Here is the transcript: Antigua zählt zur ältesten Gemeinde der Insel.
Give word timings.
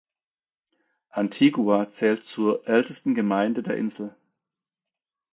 Antigua 1.11 1.91
zählt 1.91 2.25
zur 2.25 2.67
ältesten 2.67 3.13
Gemeinde 3.13 3.61
der 3.61 3.77
Insel. 3.77 4.15